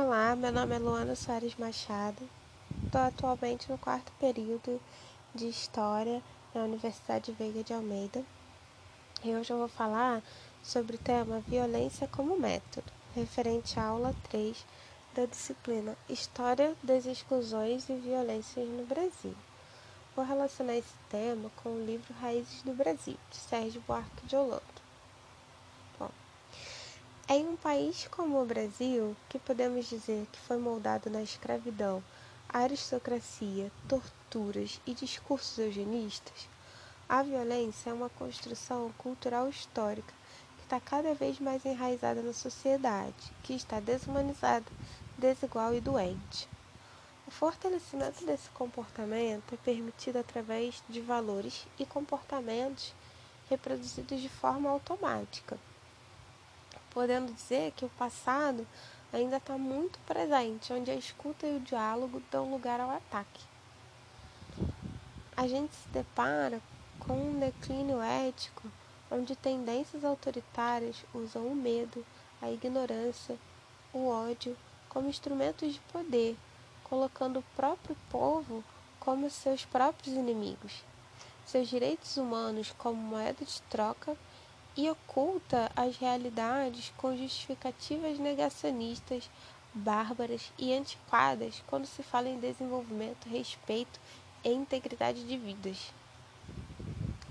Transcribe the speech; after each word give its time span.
Olá, 0.00 0.36
meu 0.36 0.52
nome 0.52 0.76
é 0.76 0.78
Luana 0.78 1.16
Soares 1.16 1.56
Machado. 1.56 2.22
Estou 2.84 3.00
atualmente 3.00 3.68
no 3.68 3.76
quarto 3.76 4.12
período 4.20 4.80
de 5.34 5.48
História 5.48 6.22
na 6.54 6.62
Universidade 6.62 7.32
Veiga 7.32 7.64
de 7.64 7.74
Almeida. 7.74 8.24
E 9.24 9.34
hoje 9.34 9.52
eu 9.52 9.58
vou 9.58 9.66
falar 9.66 10.22
sobre 10.62 10.94
o 10.94 11.00
tema 11.00 11.40
Violência 11.40 12.06
como 12.06 12.38
Método, 12.38 12.92
referente 13.12 13.80
à 13.80 13.86
aula 13.86 14.14
3 14.30 14.64
da 15.16 15.26
disciplina 15.26 15.98
História 16.08 16.76
das 16.80 17.04
Exclusões 17.04 17.88
e 17.88 17.94
Violências 17.94 18.68
no 18.68 18.86
Brasil. 18.86 19.34
Vou 20.14 20.24
relacionar 20.24 20.76
esse 20.76 20.94
tema 21.10 21.50
com 21.56 21.70
o 21.70 21.84
livro 21.84 22.14
Raízes 22.20 22.62
do 22.62 22.72
Brasil, 22.72 23.16
de 23.32 23.36
Sérgio 23.36 23.82
Buarque 23.84 24.26
de 24.26 24.36
Holanda. 24.36 24.87
Em 27.30 27.46
um 27.46 27.56
país 27.56 28.08
como 28.10 28.40
o 28.40 28.46
Brasil, 28.46 29.14
que 29.28 29.38
podemos 29.38 29.86
dizer 29.86 30.26
que 30.32 30.40
foi 30.40 30.56
moldado 30.56 31.10
na 31.10 31.22
escravidão, 31.22 32.02
aristocracia, 32.48 33.70
torturas 33.86 34.80
e 34.86 34.94
discursos 34.94 35.58
eugenistas, 35.58 36.48
a 37.06 37.22
violência 37.22 37.90
é 37.90 37.92
uma 37.92 38.08
construção 38.08 38.90
cultural 38.96 39.46
histórica 39.46 40.14
que 40.56 40.62
está 40.62 40.80
cada 40.80 41.12
vez 41.12 41.38
mais 41.38 41.66
enraizada 41.66 42.22
na 42.22 42.32
sociedade, 42.32 43.30
que 43.42 43.52
está 43.52 43.78
desumanizada, 43.78 44.64
desigual 45.18 45.74
e 45.74 45.82
doente. 45.82 46.48
O 47.26 47.30
fortalecimento 47.30 48.24
desse 48.24 48.48
comportamento 48.52 49.52
é 49.52 49.58
permitido 49.58 50.16
através 50.16 50.82
de 50.88 51.02
valores 51.02 51.66
e 51.78 51.84
comportamentos 51.84 52.94
reproduzidos 53.50 54.18
de 54.18 54.30
forma 54.30 54.70
automática 54.70 55.58
podendo 56.98 57.32
dizer 57.32 57.70
que 57.76 57.84
o 57.84 57.90
passado 57.90 58.66
ainda 59.12 59.36
está 59.36 59.56
muito 59.56 60.00
presente, 60.00 60.72
onde 60.72 60.90
a 60.90 60.96
escuta 60.96 61.46
e 61.46 61.56
o 61.56 61.60
diálogo 61.60 62.20
dão 62.28 62.50
lugar 62.50 62.80
ao 62.80 62.90
ataque. 62.90 63.40
A 65.36 65.46
gente 65.46 65.72
se 65.76 65.88
depara 65.90 66.60
com 66.98 67.12
um 67.12 67.38
declínio 67.38 68.02
ético 68.02 68.68
onde 69.12 69.36
tendências 69.36 70.04
autoritárias 70.04 70.96
usam 71.14 71.46
o 71.46 71.54
medo, 71.54 72.04
a 72.42 72.50
ignorância, 72.50 73.38
o 73.92 74.08
ódio 74.08 74.56
como 74.88 75.08
instrumentos 75.08 75.72
de 75.72 75.80
poder, 75.92 76.36
colocando 76.82 77.38
o 77.38 77.44
próprio 77.54 77.96
povo 78.10 78.64
como 78.98 79.30
seus 79.30 79.64
próprios 79.64 80.16
inimigos, 80.16 80.82
seus 81.46 81.68
direitos 81.68 82.16
humanos 82.16 82.74
como 82.76 83.00
moeda 83.00 83.44
de 83.44 83.62
troca 83.70 84.16
e 84.78 84.88
oculta 84.88 85.68
as 85.74 85.96
realidades 85.96 86.92
com 86.96 87.16
justificativas 87.16 88.16
negacionistas, 88.16 89.28
bárbaras 89.74 90.52
e 90.56 90.72
antiquadas 90.72 91.64
quando 91.66 91.84
se 91.84 92.00
fala 92.00 92.28
em 92.28 92.38
desenvolvimento, 92.38 93.28
respeito 93.28 93.98
e 94.44 94.50
integridade 94.50 95.26
de 95.26 95.36
vidas. 95.36 95.92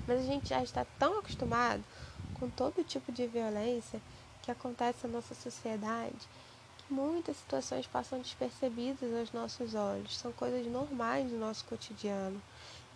Mas 0.05 0.19
a 0.19 0.23
gente 0.23 0.49
já 0.49 0.61
está 0.61 0.85
tão 0.99 1.19
acostumado 1.19 1.81
com 2.33 2.49
todo 2.49 2.83
tipo 2.83 3.13
de 3.13 3.25
violência 3.27 4.01
que 4.41 4.51
acontece 4.51 5.07
na 5.07 5.13
nossa 5.13 5.33
sociedade 5.33 6.27
que 6.79 6.93
muitas 6.93 7.37
situações 7.37 7.87
passam 7.87 8.19
despercebidas 8.19 9.13
aos 9.17 9.31
nossos 9.31 9.73
olhos, 9.73 10.17
são 10.17 10.33
coisas 10.33 10.67
normais 10.67 11.31
do 11.31 11.37
nosso 11.37 11.63
cotidiano. 11.63 12.41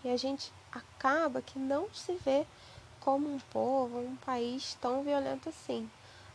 E 0.03 0.09
a 0.09 0.17
gente 0.17 0.51
acaba 0.73 1.41
que 1.41 1.57
não 1.57 1.87
se 1.93 2.17
vê 2.25 2.45
como 3.01 3.33
um 3.33 3.39
povo, 3.51 3.99
um 3.99 4.15
país 4.15 4.77
tão 4.79 5.03
violento 5.03 5.49
assim. 5.49 5.89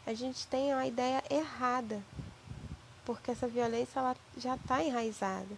A 0.04 0.12
gente 0.12 0.46
tem 0.46 0.72
a 0.72 0.86
ideia 0.86 1.22
errada, 1.30 2.02
porque 3.04 3.30
essa 3.30 3.48
violência 3.48 3.98
ela 3.98 4.14
já 4.36 4.54
está 4.54 4.82
enraizada. 4.82 5.56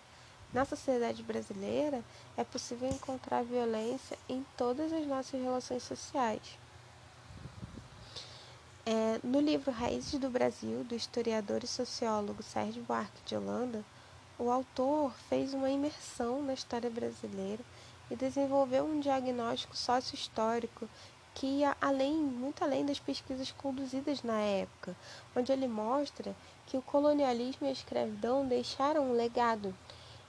Na 0.53 0.65
sociedade 0.65 1.23
brasileira, 1.23 2.03
é 2.37 2.45
possível 2.45 2.89
encontrar 2.89 3.43
violência 3.43 4.17
em 4.29 4.45
todas 4.57 4.93
as 4.93 5.07
nossas 5.07 5.41
relações 5.41 5.83
sociais. 5.83 6.41
É, 8.87 9.21
no 9.23 9.41
livro 9.41 9.71
Raízes 9.71 10.19
do 10.19 10.31
Brasil, 10.31 10.83
do 10.85 10.95
historiador 10.95 11.63
e 11.63 11.67
sociólogo 11.67 12.43
Sérgio 12.43 12.83
Buarque 12.85 13.21
de 13.27 13.37
Holanda, 13.37 13.85
o 14.39 14.53
autor 14.53 15.13
fez 15.29 15.53
uma 15.53 15.69
imersão 15.69 16.41
na 16.45 16.55
história 16.55 16.89
brasileira 16.89 17.65
e 18.09 18.15
desenvolveu 18.15 18.85
um 18.85 19.01
diagnóstico 19.01 19.77
sócio-histórico 19.77 20.89
que 21.35 21.47
ia 21.47 21.77
além, 21.81 22.15
muito 22.15 22.63
além 22.63 22.87
das 22.87 23.01
pesquisas 23.01 23.51
conduzidas 23.51 24.23
na 24.23 24.39
época, 24.39 24.97
onde 25.35 25.51
ele 25.51 25.67
mostra 25.67 26.37
que 26.67 26.77
o 26.77 26.83
colonialismo 26.83 27.67
e 27.67 27.71
a 27.71 27.73
escravidão 27.73 28.47
deixaram 28.47 29.11
um 29.11 29.13
legado. 29.13 29.75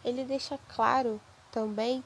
Ele 0.03 0.25
deixa 0.25 0.59
claro 0.75 1.22
também 1.52 2.03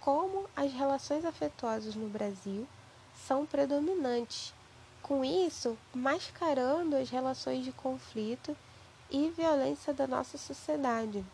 como 0.00 0.50
as 0.56 0.72
relações 0.72 1.24
afetuosas 1.24 1.94
no 1.94 2.08
Brasil 2.08 2.66
são 3.14 3.46
predominantes, 3.46 4.52
com 5.00 5.24
isso 5.24 5.78
mascarando 5.94 6.96
as 6.96 7.08
relações 7.08 7.64
de 7.64 7.70
conflito 7.70 8.56
e 9.08 9.30
violência 9.30 9.94
da 9.94 10.08
nossa 10.08 10.36
sociedade 10.36 11.24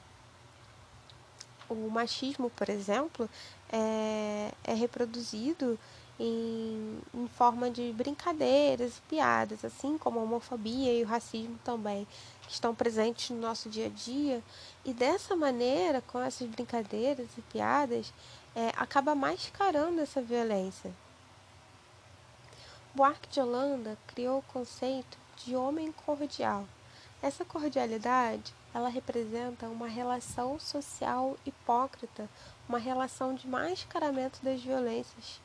o 1.73 1.91
machismo, 1.91 2.51
por 2.51 2.69
exemplo, 2.69 3.29
é, 3.71 4.53
é 4.65 4.75
reproduzido 4.75 5.79
em, 6.19 6.99
em, 7.15 7.29
forma 7.29 7.71
de 7.71 7.93
brincadeiras 7.93 8.99
e 8.99 9.03
piadas, 9.09 9.65
assim 9.65 9.99
como 9.99 10.21
a 10.21 10.23
homofobia 10.23 10.93
e 10.93 11.03
o 11.03 11.07
racismo 11.07 11.59
também, 11.65 12.07
que 12.47 12.53
estão 12.53 12.75
presentes 12.75 13.31
no 13.31 13.41
nosso 13.41 13.69
dia 13.69 13.87
a 13.87 13.89
dia. 13.89 14.43
E 14.85 14.93
dessa 14.93 15.35
maneira, 15.35 16.01
com 16.03 16.21
essas 16.21 16.49
brincadeiras 16.49 17.29
e 17.37 17.41
piadas, 17.43 18.13
é, 18.55 18.69
acaba 18.77 19.15
mascarando 19.15 20.01
essa 20.01 20.21
violência. 20.21 20.93
Buarque 22.95 23.29
de 23.29 23.41
Holanda 23.41 23.97
criou 24.07 24.41
o 24.41 24.53
conceito 24.53 25.17
de 25.45 25.57
homem 25.57 25.91
cordial. 25.93 26.67
Essa 27.23 27.45
cordialidade 27.45 28.53
ela 28.75 28.89
representa 28.89 29.67
uma 29.67 29.87
relação 29.87 30.59
social 30.59 31.37
hipócrita, 31.45 32.29
uma 32.69 32.79
relação 32.79 33.35
de 33.35 33.47
mascaramento 33.47 34.43
das 34.43 34.61
violências. 34.61 35.41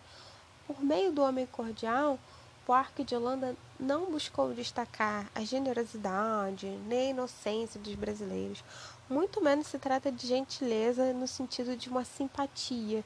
Por 0.66 0.82
meio 0.84 1.12
do 1.12 1.22
homem 1.22 1.46
cordial, 1.46 2.20
Buarque 2.66 3.04
de 3.04 3.16
Holanda 3.16 3.56
não 3.80 4.12
buscou 4.12 4.54
destacar 4.54 5.30
a 5.34 5.42
generosidade 5.42 6.68
nem 6.86 7.08
a 7.08 7.10
inocência 7.12 7.80
dos 7.80 7.96
brasileiros. 7.96 8.64
Muito 9.10 9.42
menos 9.42 9.68
se 9.68 9.80
trata 9.80 10.12
de 10.12 10.28
gentileza 10.28 11.14
no 11.14 11.28
sentido 11.28 11.78
de 11.78 11.90
uma 11.90 12.04
simpatia, 12.04 13.04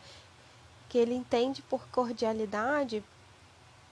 que 0.90 0.98
ele 0.98 1.14
entende 1.14 1.62
por 1.62 1.88
cordialidade 1.90 3.03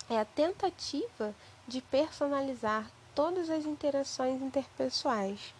é 0.10 0.20
a 0.20 0.26
tentativa 0.26 1.36
de 1.68 1.82
personalizar 1.82 2.90
todas 3.14 3.50
as 3.50 3.64
interações 3.66 4.42
interpessoais. 4.42 5.54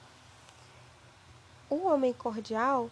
O 1.70 1.86
homem 1.88 2.12
cordial 2.14 2.90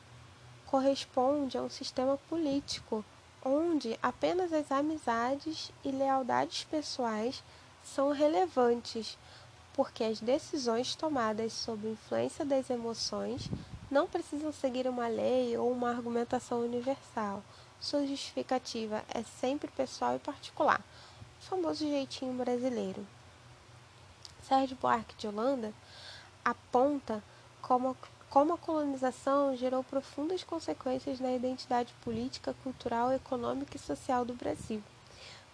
corresponde 0.68 1.58
a 1.58 1.64
um 1.64 1.70
sistema 1.70 2.18
político 2.30 3.04
onde 3.44 3.98
apenas 4.04 4.54
as 4.54 4.72
amizades 4.72 5.72
e 5.84 5.90
lealdades 5.90 6.64
pessoais 6.66 7.42
são 7.84 8.12
relevantes, 8.12 9.18
porque 9.74 10.04
as 10.04 10.20
decisões 10.20 10.94
tomadas 10.94 11.54
sob 11.54 11.88
influência 11.88 12.46
das 12.46 12.70
emoções 12.70 13.50
não 13.90 14.06
precisam 14.06 14.52
seguir 14.52 14.88
uma 14.88 15.08
lei 15.08 15.58
ou 15.58 15.72
uma 15.72 15.90
argumentação 15.90 16.60
universal. 16.60 17.42
Sua 17.80 18.06
justificativa 18.06 19.04
é 19.10 19.24
sempre 19.24 19.72
pessoal 19.72 20.16
e 20.16 20.20
particular, 20.20 20.82
o 21.40 21.44
famoso 21.44 21.88
jeitinho 21.88 22.34
brasileiro. 22.34 23.08
Sérgio 24.44 24.78
Buarque 24.80 25.16
de 25.16 25.28
Holanda 25.28 25.74
aponta 26.44 27.24
como 27.62 27.96
como 28.30 28.54
a 28.54 28.58
colonização 28.58 29.56
gerou 29.56 29.84
profundas 29.84 30.44
consequências 30.44 31.20
na 31.20 31.34
identidade 31.34 31.94
política, 32.04 32.56
cultural, 32.64 33.12
econômica 33.14 33.78
e 33.78 33.80
social 33.80 34.26
do 34.26 34.34
Brasil. 34.34 34.84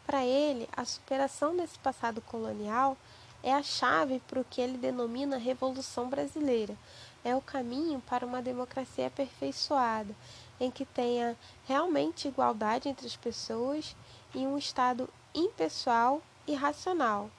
Para 0.06 0.26
ele, 0.26 0.68
a 0.76 0.84
superação 0.84 1.56
desse 1.56 1.80
passado 1.80 2.22
colonial 2.22 2.98
é 3.42 3.54
a 3.54 3.62
chave 3.62 4.22
para 4.28 4.40
o 4.40 4.46
que 4.46 4.62
ele 4.62 4.78
denomina 4.78 5.38
Revolução 5.38 6.10
Brasileira. 6.10 6.76
É 7.24 7.36
o 7.36 7.42
caminho 7.42 8.02
para 8.02 8.26
uma 8.26 8.42
democracia 8.42 9.08
aperfeiçoada, 9.08 10.14
em 10.60 10.72
que 10.72 10.86
tenha 10.86 11.38
realmente 11.66 12.28
igualdade 12.28 12.90
entre 12.90 13.06
as 13.06 13.16
pessoas 13.16 13.96
e 14.34 14.40
um 14.40 14.58
Estado 14.58 15.10
impessoal 15.34 16.22
e 16.48 16.54
racional, 16.54 17.30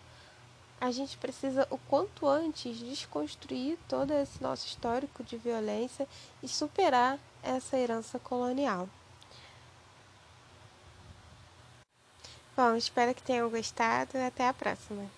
a 0.80 0.90
gente 0.90 1.16
precisa 1.16 1.66
o 1.70 1.78
quanto 1.78 2.26
antes 2.26 2.78
desconstruir 2.78 3.78
todo 3.88 4.12
esse 4.12 4.42
nosso 4.42 4.66
histórico 4.66 5.22
de 5.22 5.36
violência 5.36 6.06
e 6.42 6.48
superar 6.48 7.18
essa 7.42 7.76
herança 7.76 8.18
colonial. 8.18 8.88
Bom, 12.56 12.76
espero 12.76 13.14
que 13.14 13.22
tenham 13.22 13.50
gostado 13.50 14.16
e 14.16 14.24
até 14.24 14.46
a 14.46 14.54
próxima. 14.54 15.10